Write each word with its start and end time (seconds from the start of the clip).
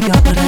you 0.00 0.06
got 0.08 0.26
it. 0.26 0.47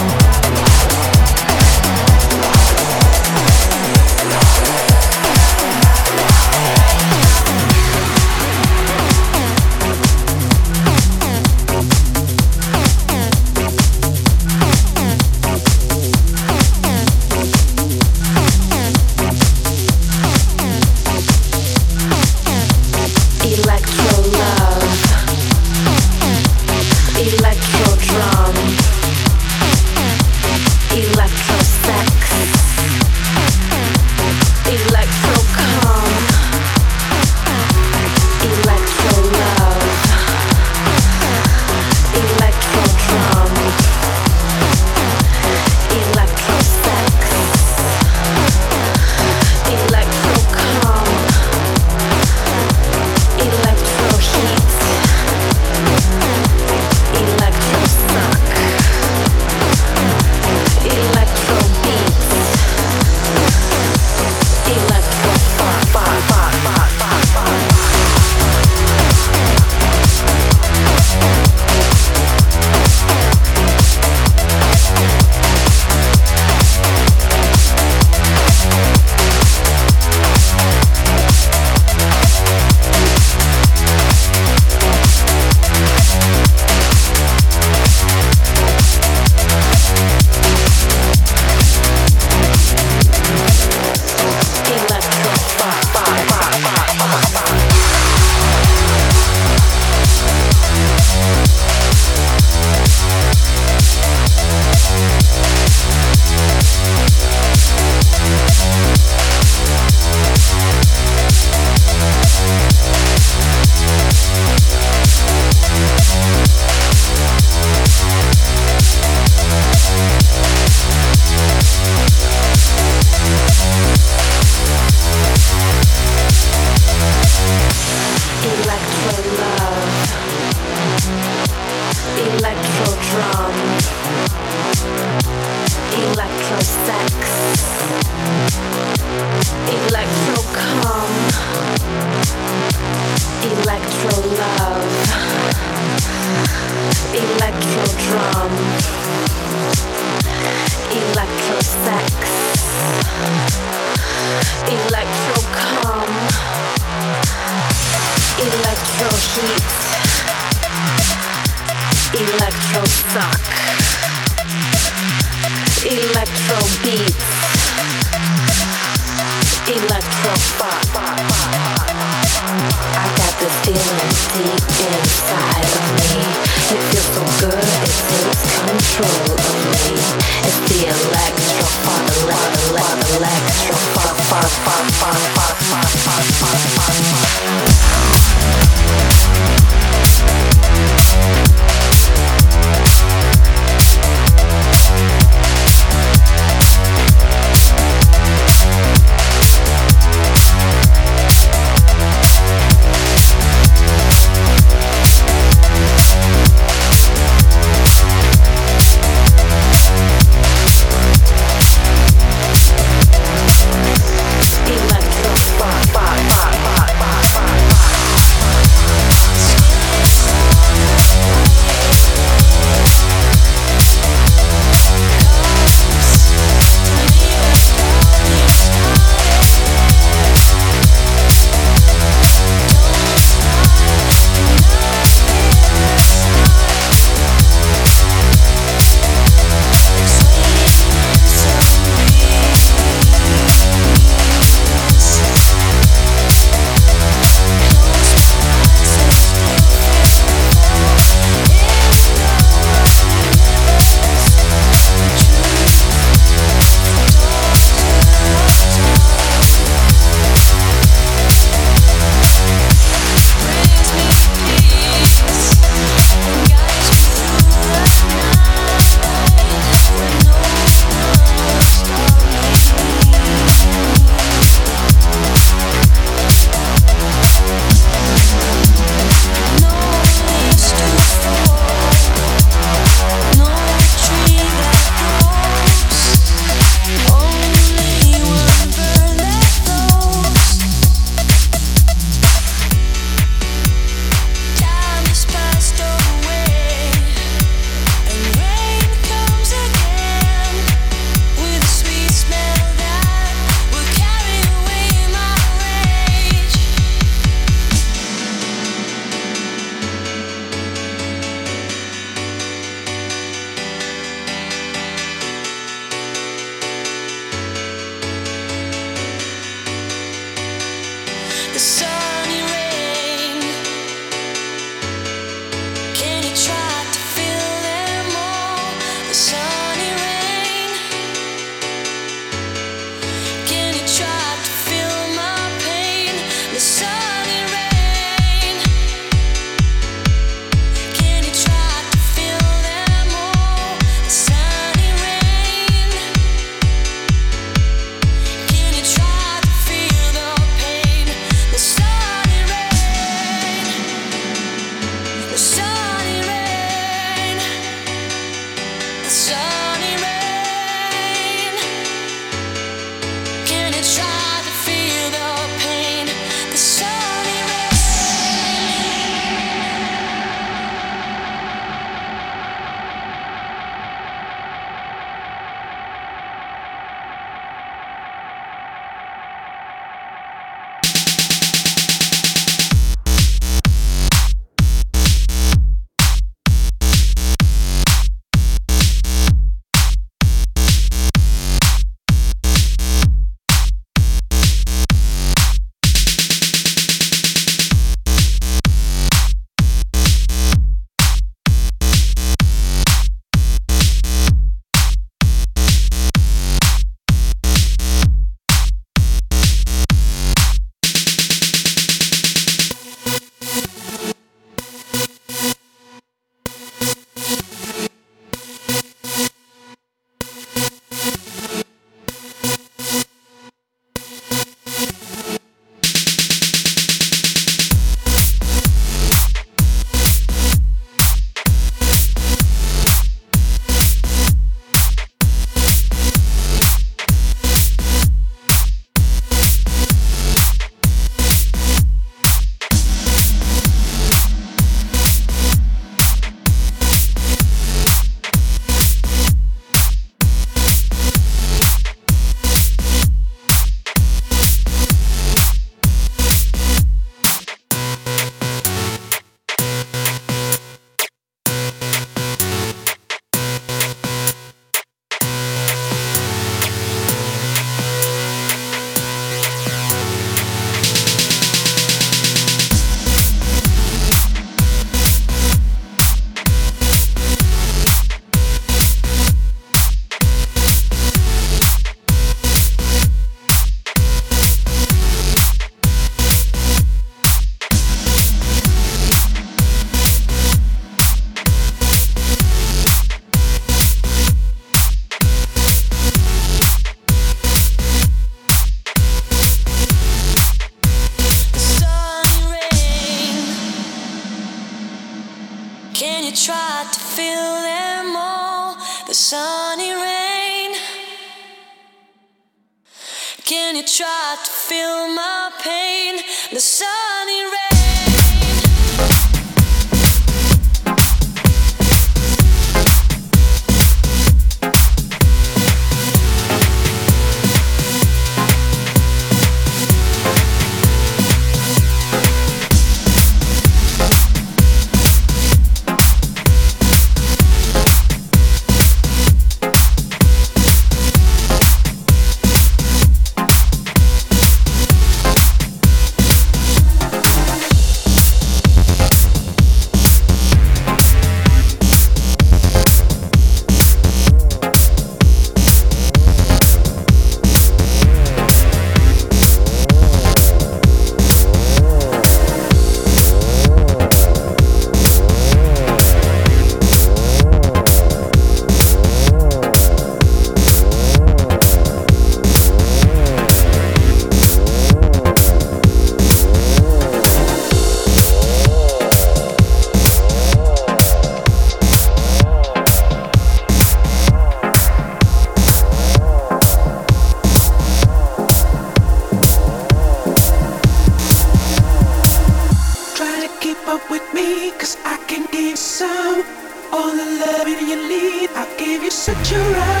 Such 599.21 599.51
a 599.51 600.00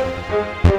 Música 0.00 0.69